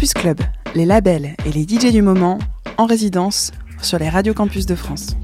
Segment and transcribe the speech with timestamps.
[0.00, 0.40] Campus Club,
[0.74, 2.38] les labels et les DJ du moment
[2.78, 3.52] en résidence
[3.82, 5.14] sur les radios campus de France.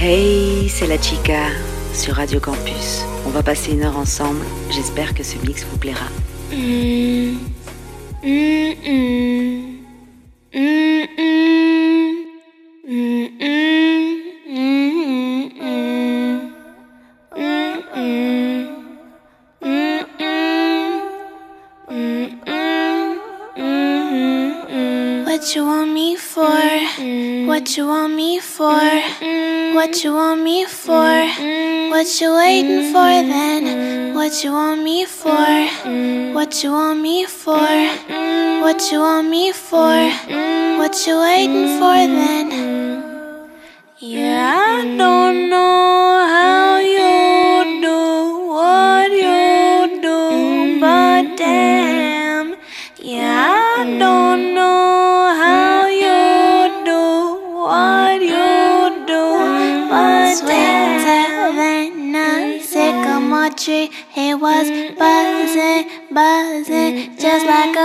[0.00, 1.48] Hey, c'est la chica
[1.92, 3.04] sur Radio Campus.
[3.26, 4.44] On va passer une heure ensemble.
[4.70, 6.06] J'espère que ce mix vous plaira.
[6.52, 7.38] Mm.
[8.22, 9.23] Mm, mm.
[29.94, 30.90] What you want me for?
[31.92, 34.12] What you waiting for then?
[34.12, 35.30] What you want me for?
[36.34, 37.54] What you want me for?
[37.54, 40.10] What you want me for?
[40.80, 42.63] What you waiting for then?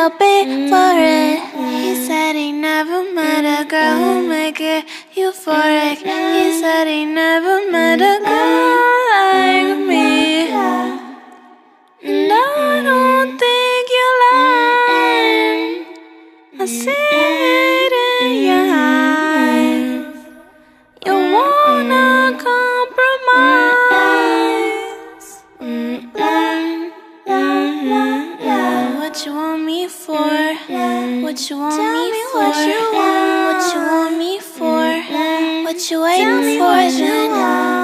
[0.05, 0.69] A mm-hmm.
[0.69, 1.39] for it.
[1.83, 4.29] He said he never met a girl who mm-hmm.
[4.29, 5.97] make it euphoric.
[5.97, 6.59] He mm-hmm.
[6.61, 8.98] said he never met a girl
[31.49, 32.39] you want Tell me, for?
[32.39, 33.29] What you want?
[33.49, 34.85] What you want me for?
[35.65, 37.29] What you waiting for then?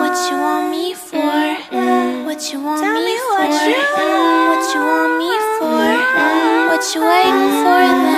[0.02, 1.18] What you want me for?
[2.26, 3.42] What you want me for?
[3.42, 5.82] What you want me for?
[6.70, 8.15] What you waiting for then?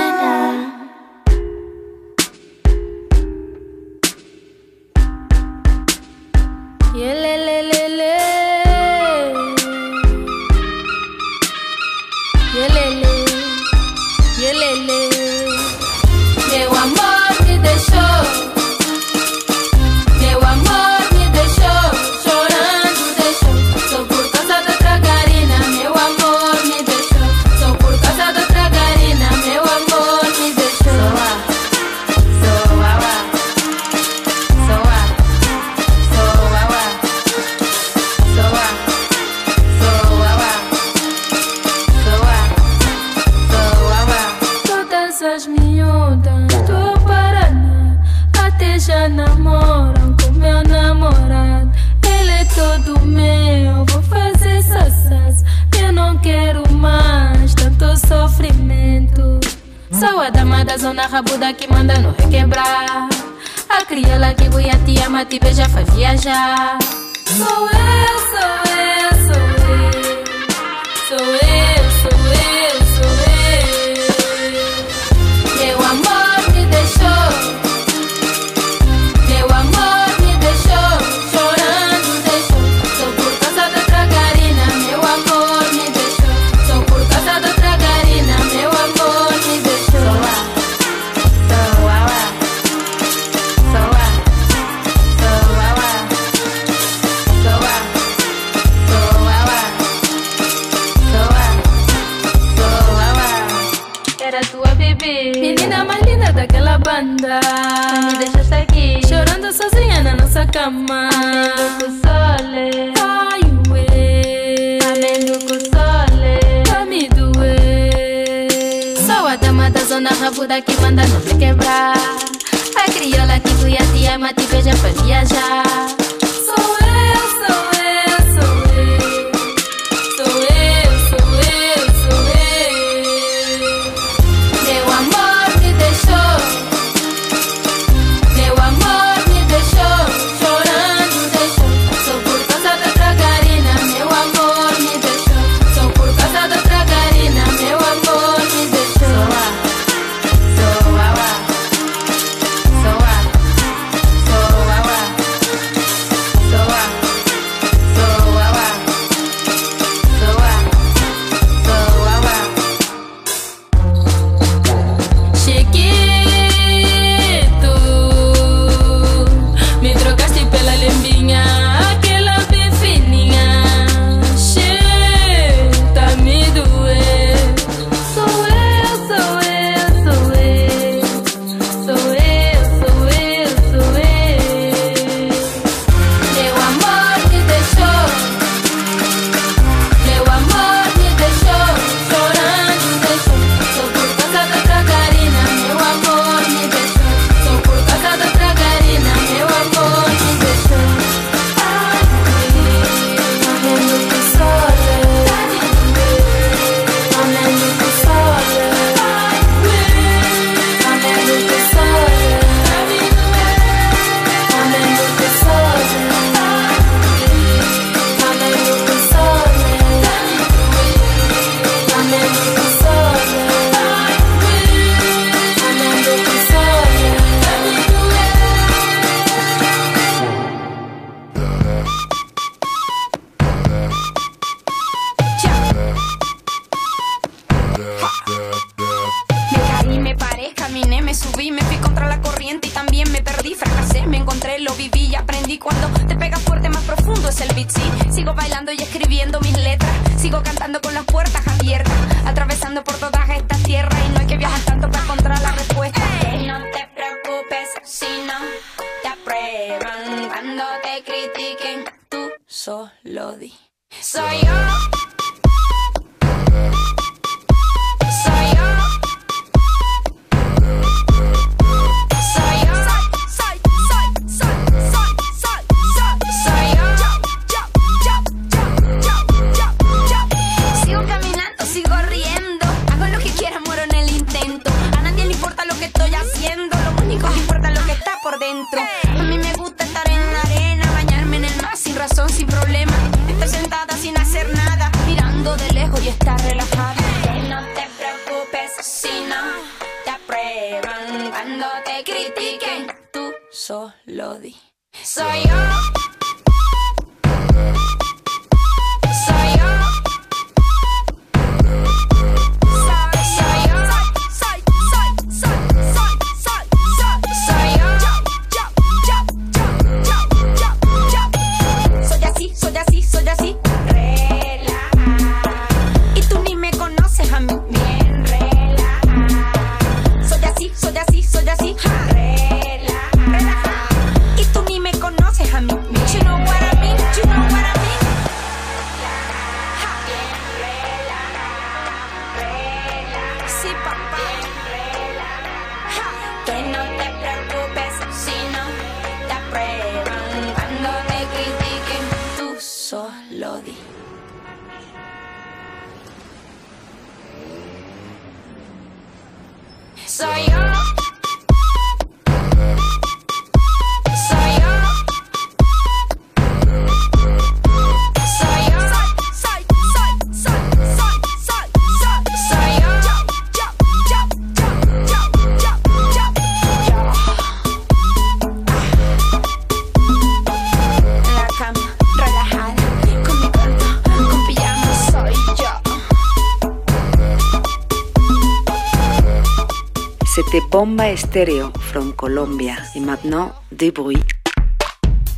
[390.77, 392.77] Bomba Estéreo from Colombia.
[392.93, 394.21] Y maintenant, des bruits.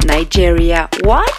[0.05, 1.38] Nigeria, what?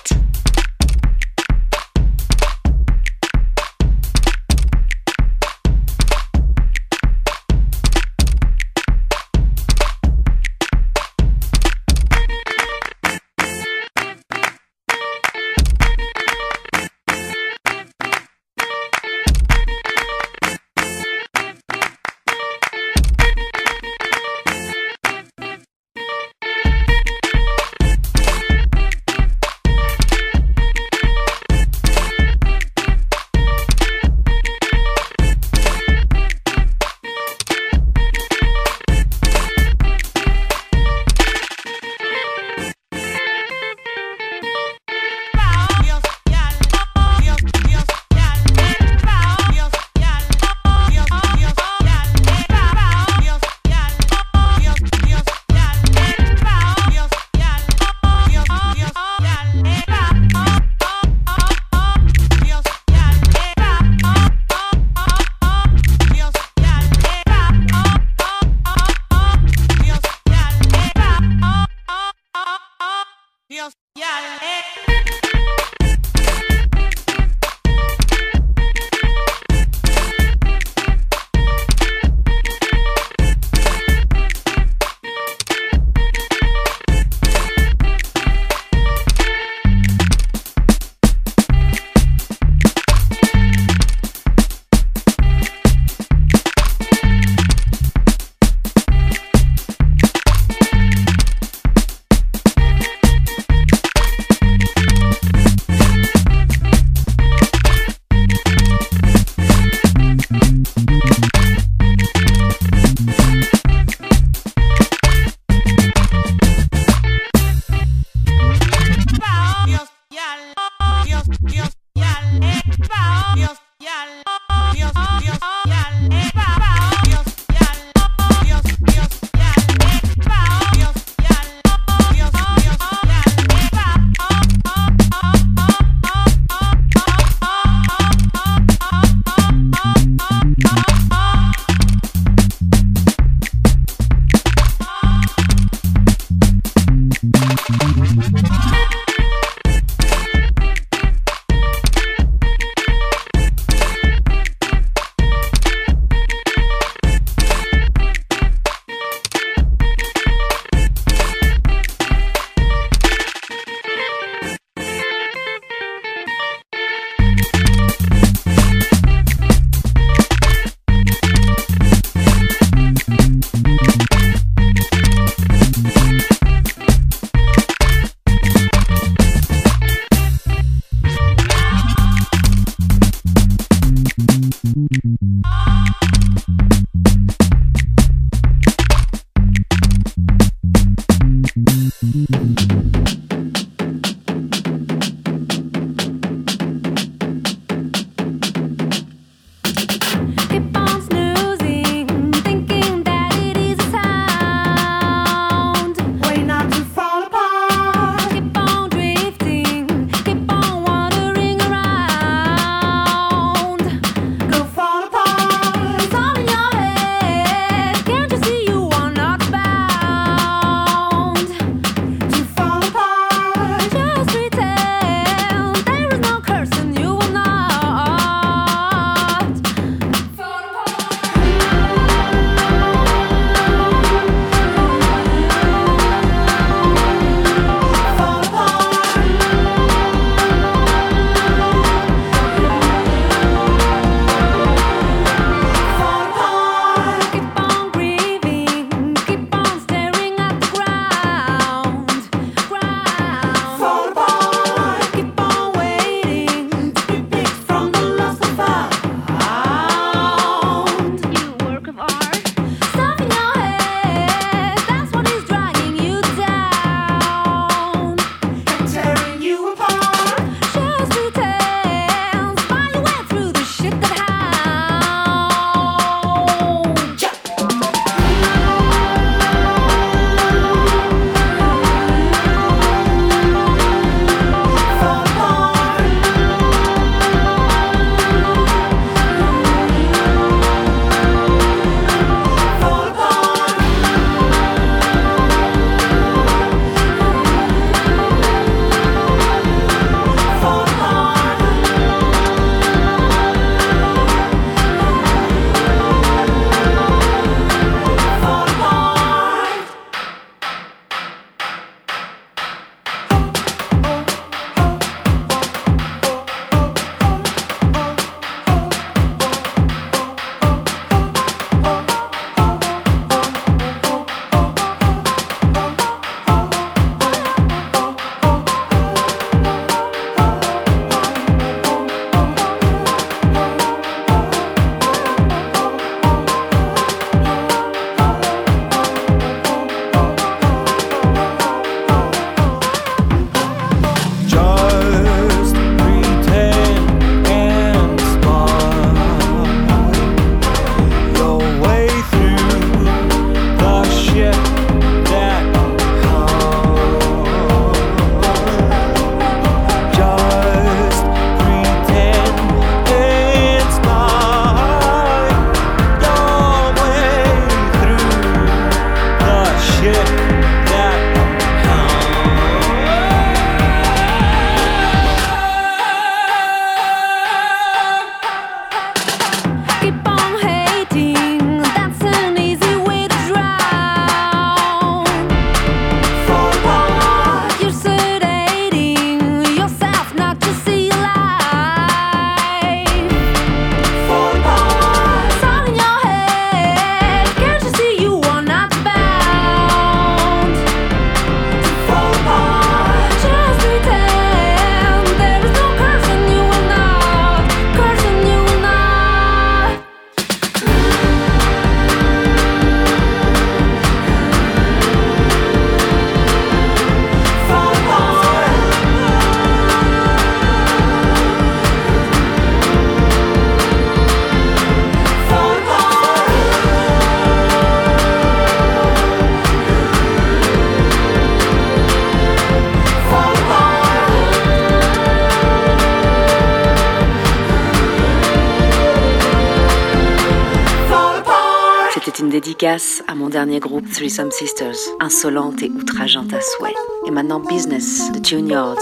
[443.70, 446.94] dernier groupe Threesome Sisters, insolente et outrageante à souhait.
[447.28, 448.98] Et maintenant Business the Tune Yards.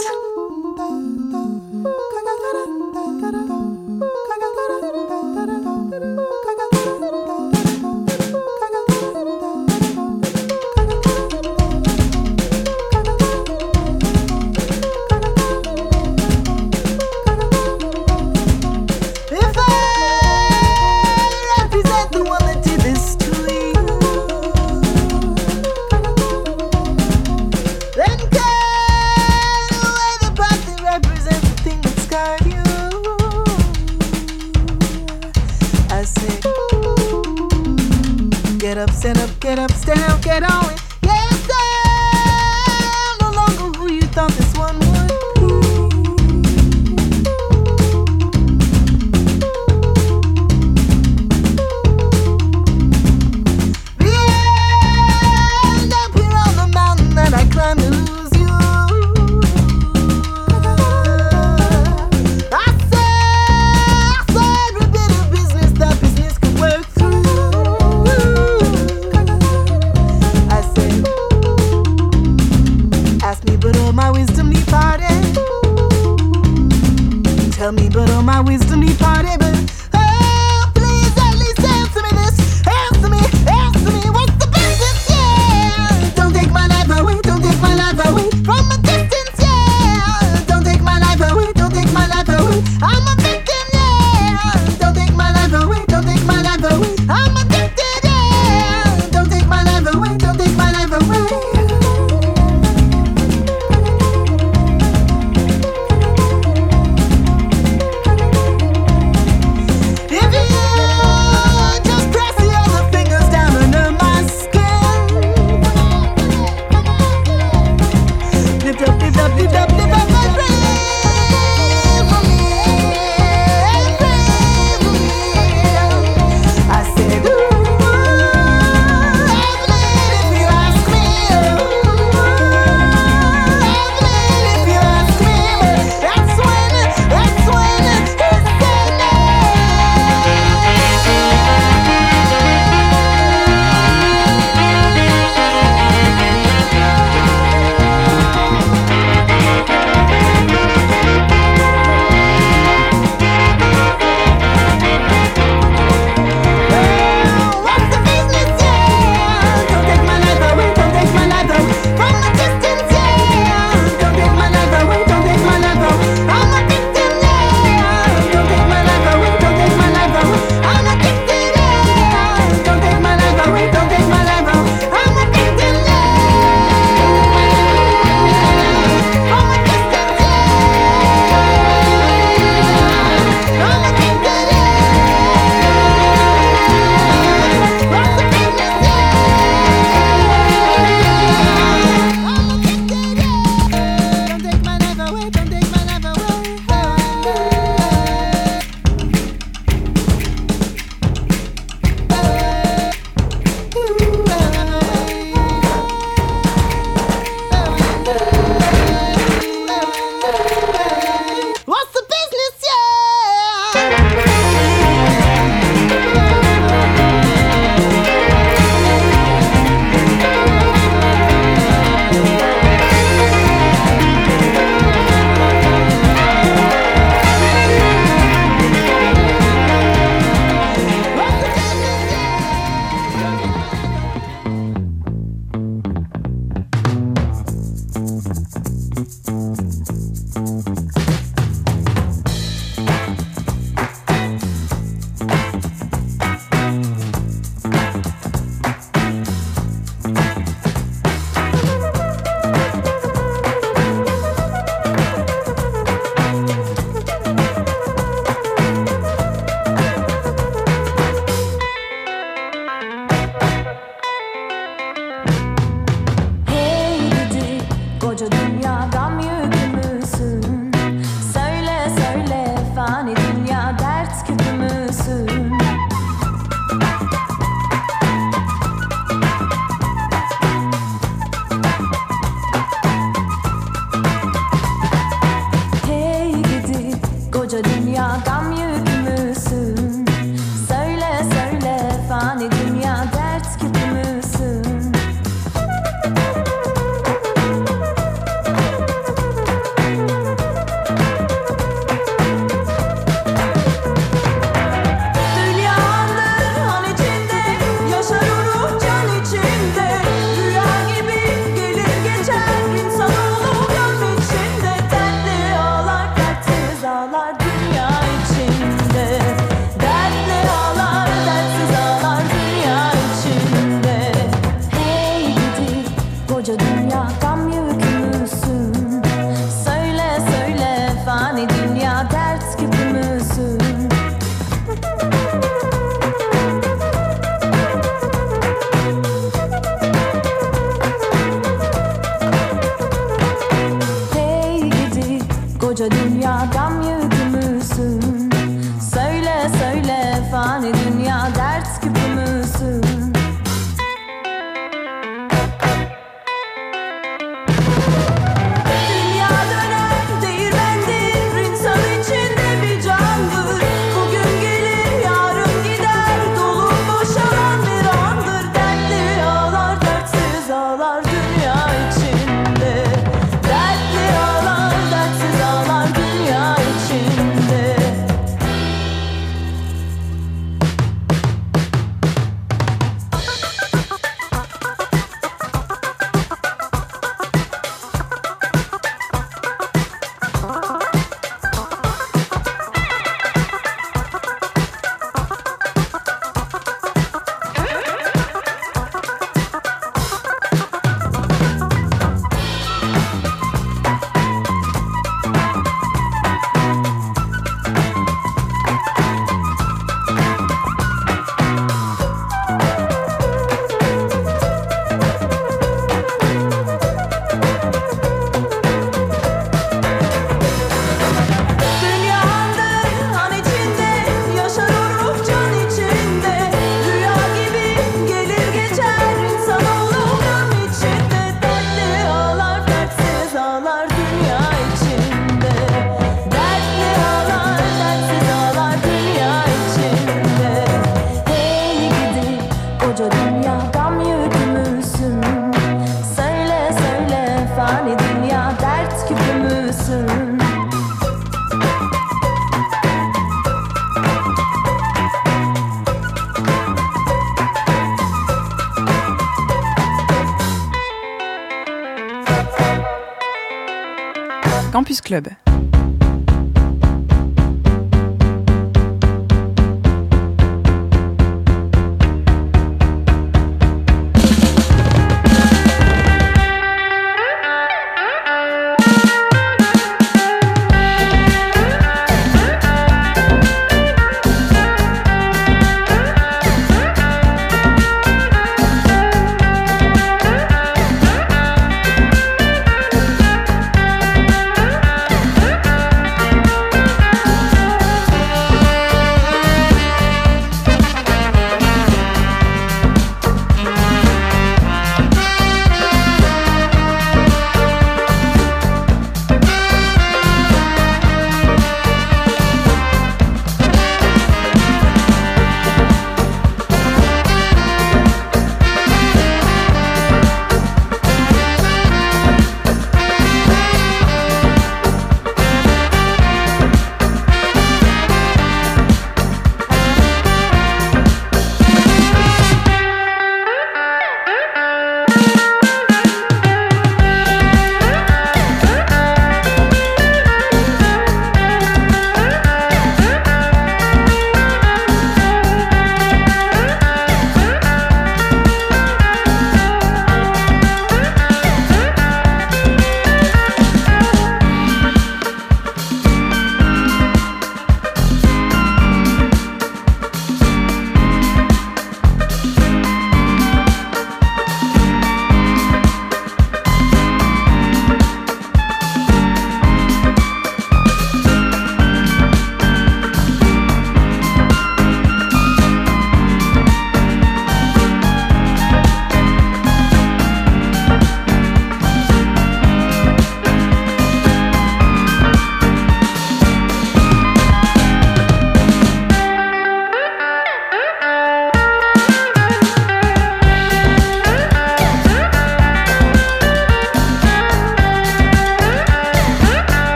[464.78, 465.47] Campus Club.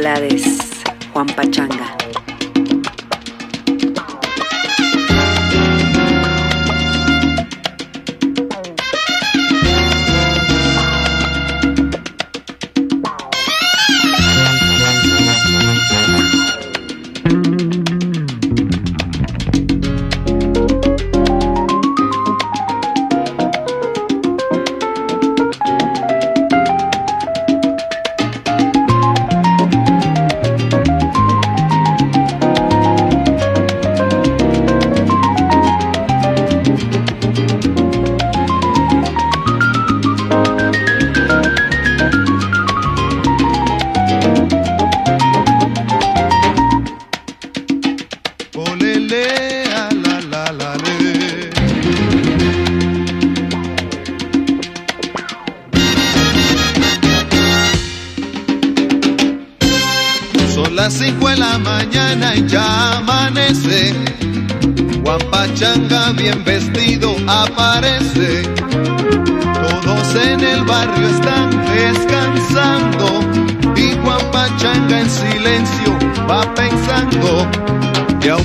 [0.00, 0.82] Blades,
[1.12, 1.99] Juan Pachanga.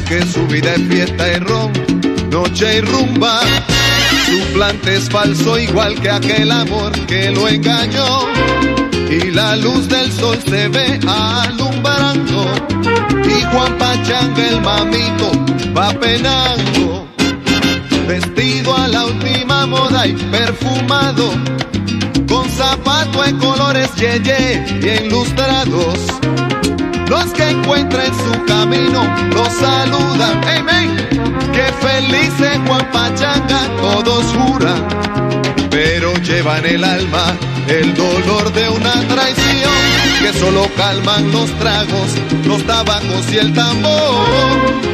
[0.07, 1.71] Aunque su vida es fiesta y ron,
[2.29, 3.39] noche y rumba,
[4.25, 8.27] su plante es falso igual que aquel amor que lo engañó.
[9.09, 12.45] Y la luz del sol se ve alumbrando.
[13.23, 15.31] Y Juan Pachanga el mamito
[15.75, 17.07] va penando.
[18.07, 21.31] Vestido a la última moda y perfumado.
[22.27, 25.99] Con zapato en colores yeye bien lustrados.
[27.09, 30.41] Los que encuentren su camino los saludan.
[30.47, 30.97] Amén.
[31.53, 34.87] Que feliz es Juan Pachanga, todos juran.
[35.69, 37.35] Pero llevan el alma
[37.67, 39.71] el dolor de una traición.
[40.19, 42.11] Que solo calman los tragos,
[42.45, 44.25] los tabacos y el tambor.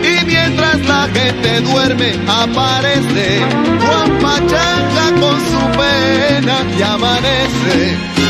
[0.03, 3.39] Y mientras la gente duerme, aparece
[3.79, 6.81] Juan Pachanga con su pena y.
[6.81, 8.20] Amanece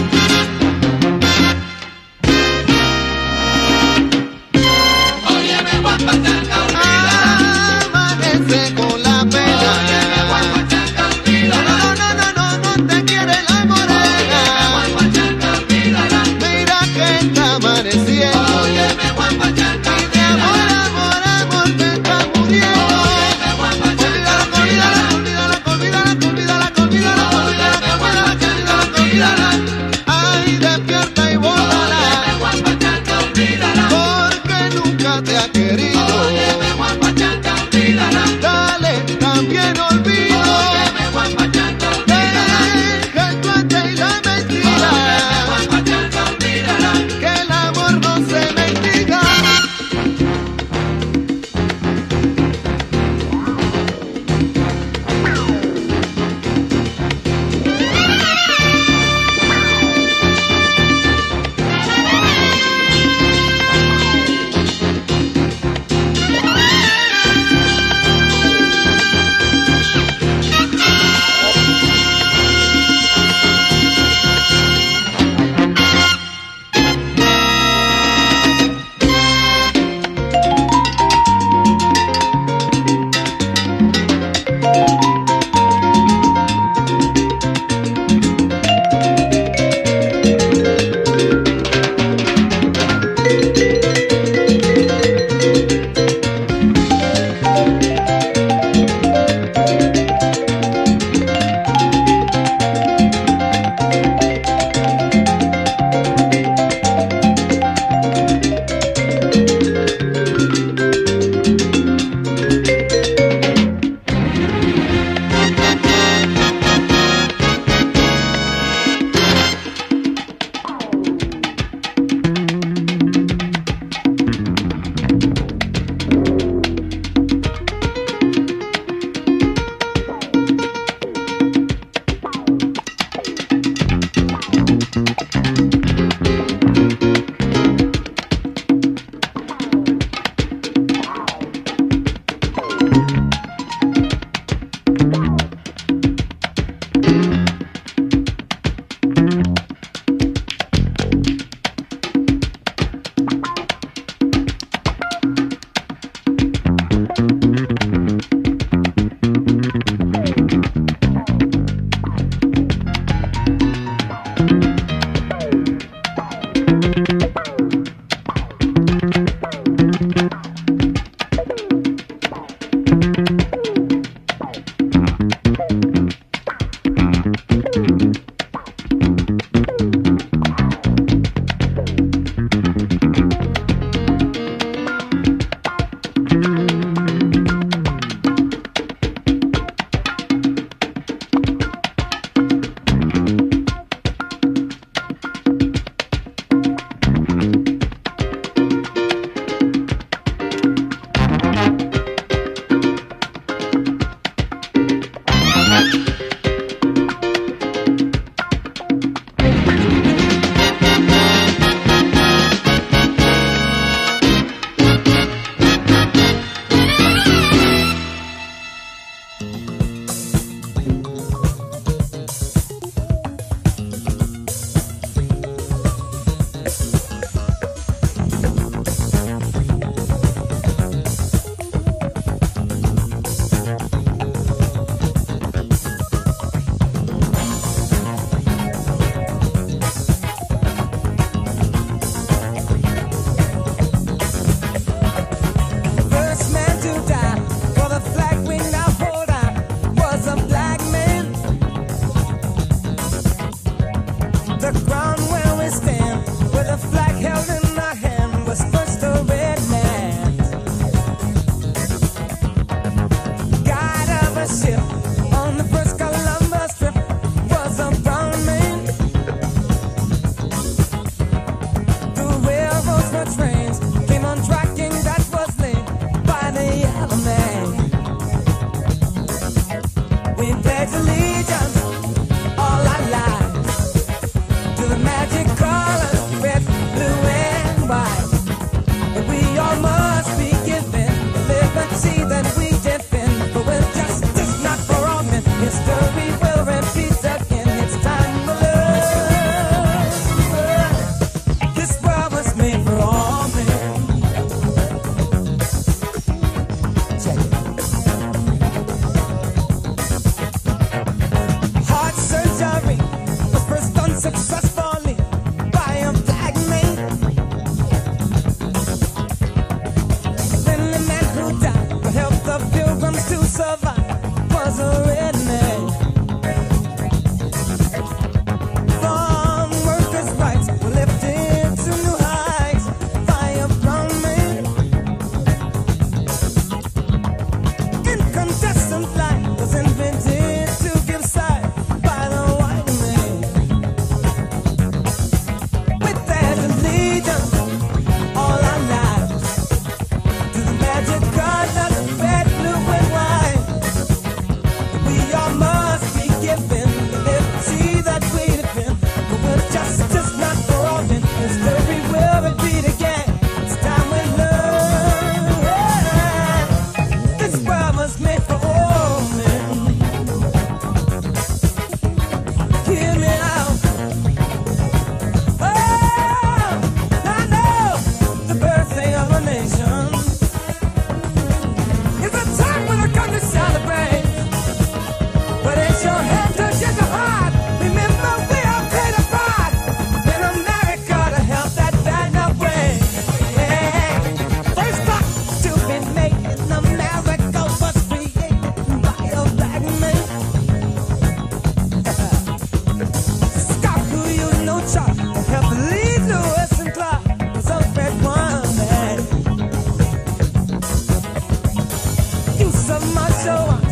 [413.14, 413.91] my soul.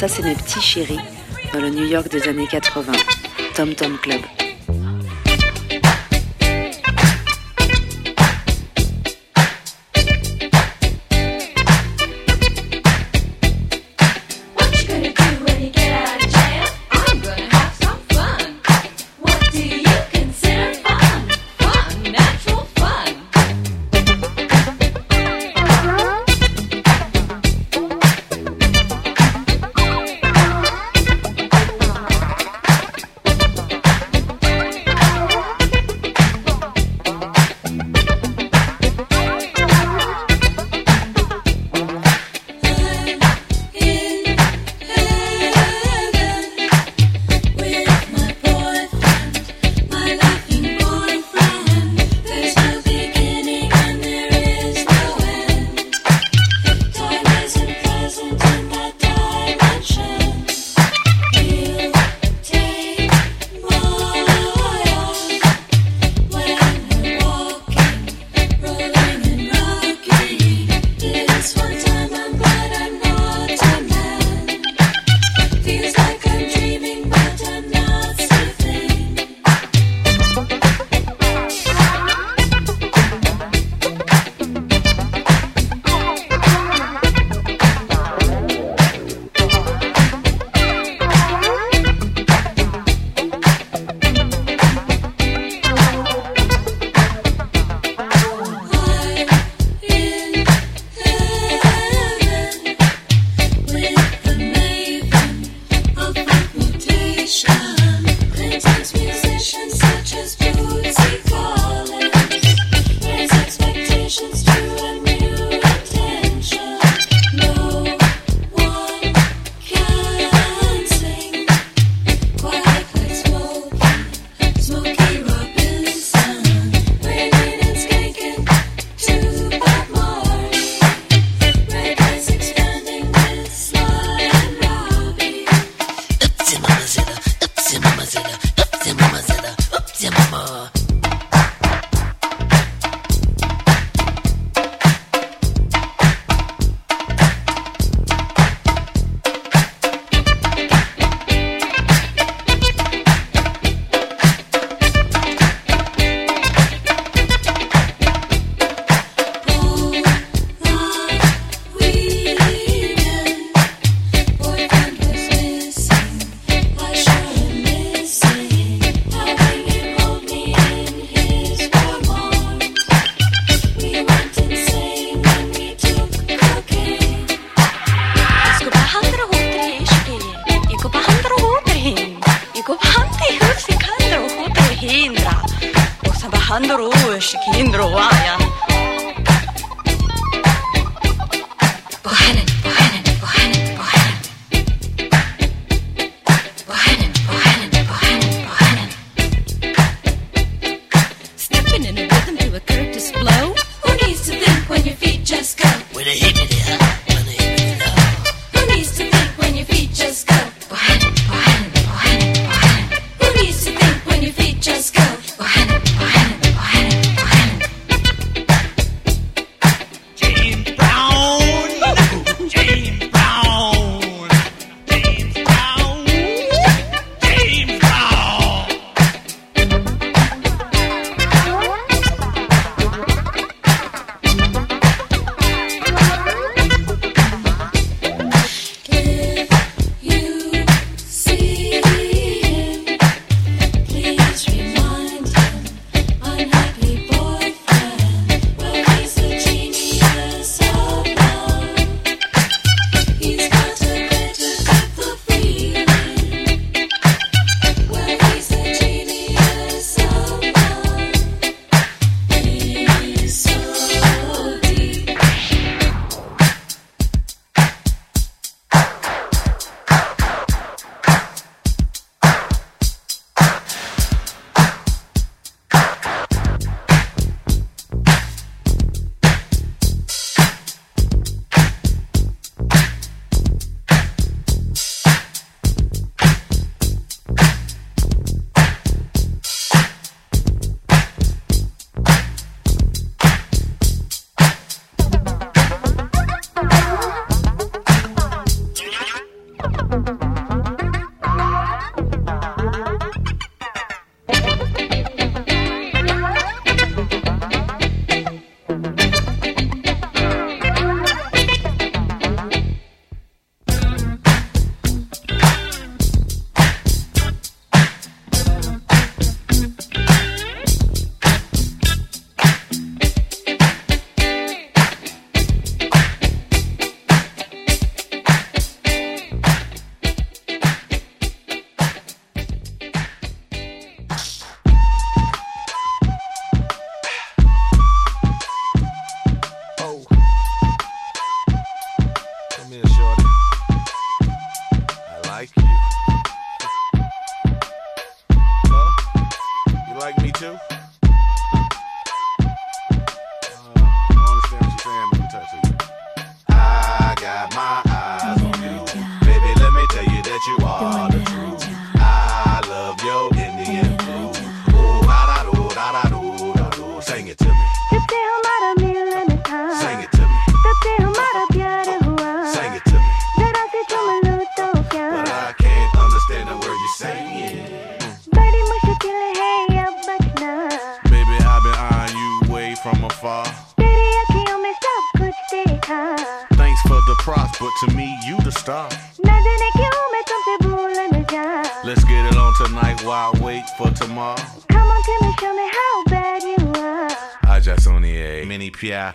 [0.00, 0.98] Ça, c'est mes petits chéris
[1.52, 2.90] dans le New York des années 80.
[3.54, 4.39] Tom Tom Club.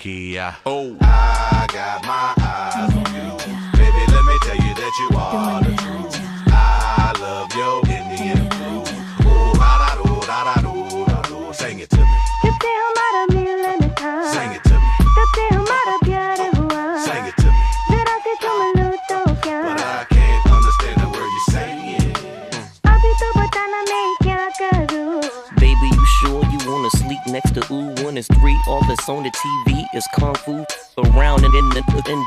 [0.06, 0.56] Nokia.
[0.66, 2.35] Oh, I got my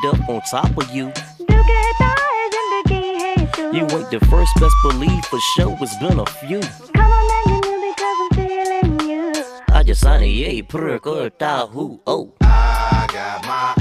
[0.07, 1.12] up on top of you.
[3.72, 6.61] You ain't the first, best believe for sure it's been a few.
[6.61, 9.44] Come on, man, you knew because I'm feeling you.
[9.68, 12.32] I just signed a yay, perk, or a who, oh.
[12.40, 13.77] I got my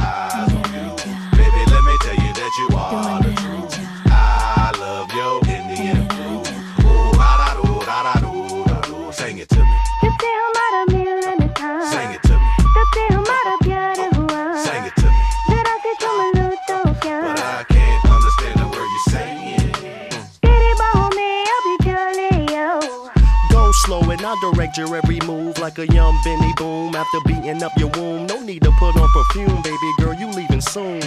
[24.78, 28.28] your every move like a young Benny Boom after beating up your womb.
[28.28, 31.00] No need to put on perfume, baby girl, you leaving soon.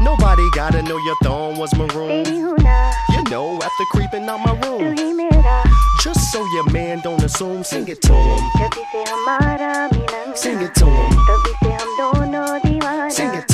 [0.00, 2.24] Nobody gotta know your thong was maroon.
[2.26, 4.94] You know, after creeping out my room.
[6.02, 8.38] Just so your man don't assume, sing it to him.
[10.36, 11.12] Sing it to him.
[13.10, 13.53] Sing it to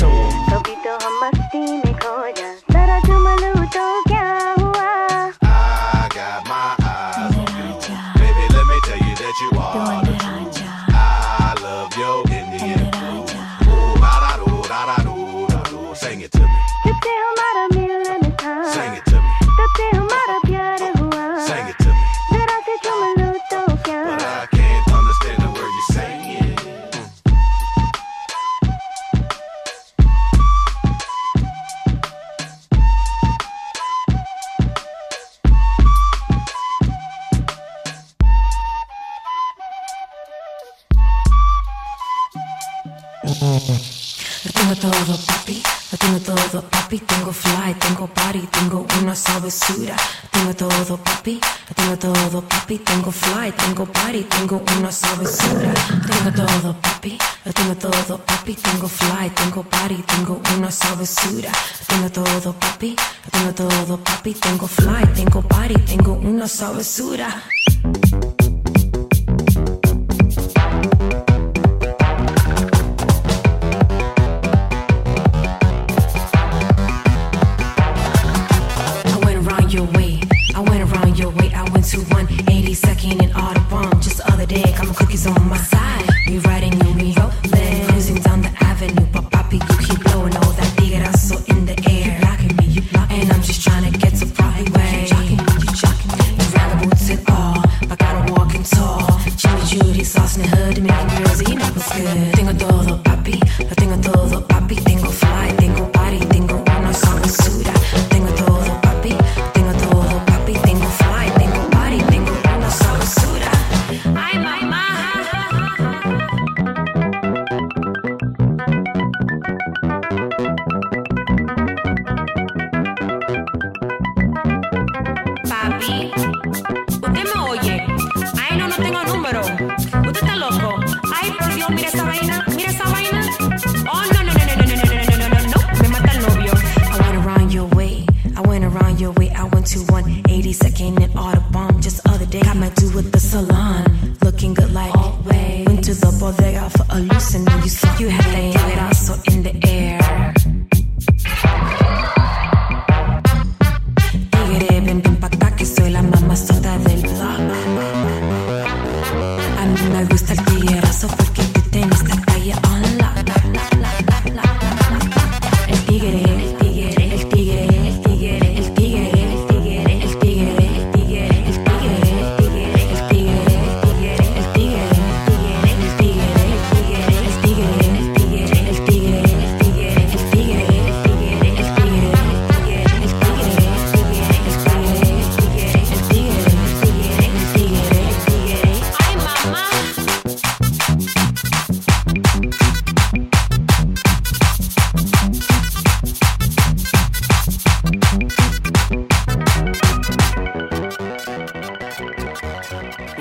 [66.81, 67.60] Sabrosura.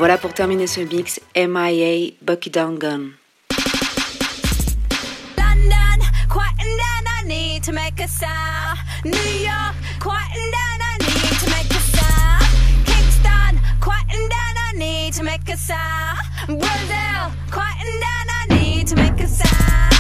[0.01, 3.11] Voilà pour terminer ce mix, MIA Bucky Done Gun.
[5.37, 8.79] London, quiet down, I need to make a sound.
[9.05, 12.43] New York, quiet down, I need to make a sound.
[12.87, 16.19] Kingston, quiet down, I need to make a sound.
[16.47, 20.00] Brazil, quiet down, I need to make a sound.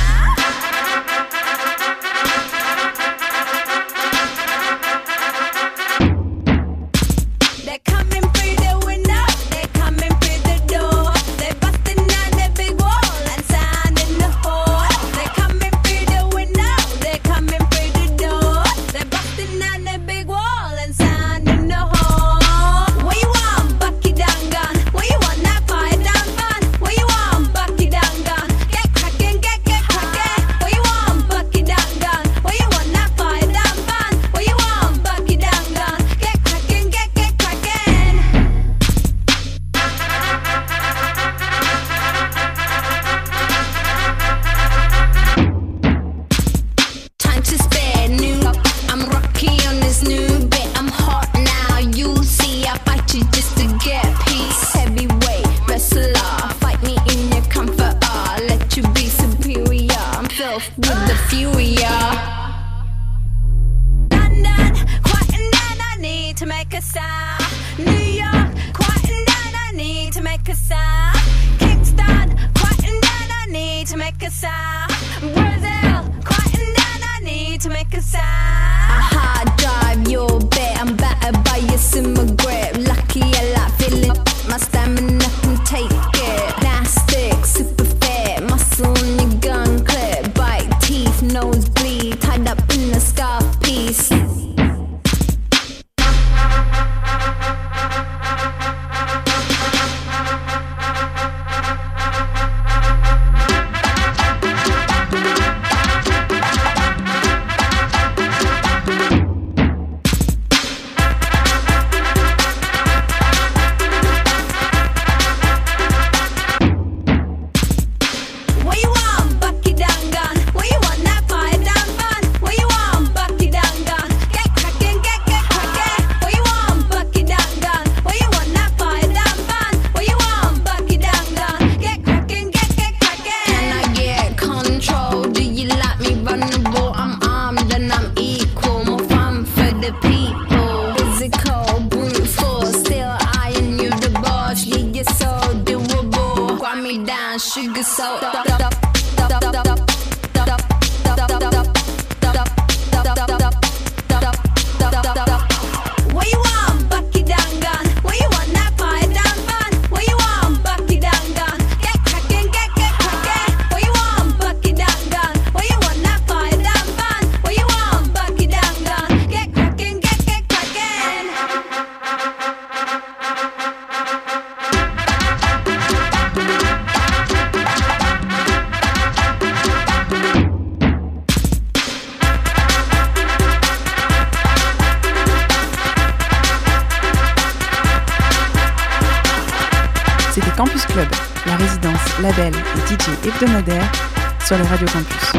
[193.40, 195.32] sur Radio Campus.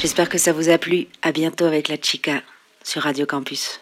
[0.00, 1.06] J'espère que ça vous a plu.
[1.22, 2.42] À bientôt avec la Chica
[2.82, 3.81] sur Radio Campus.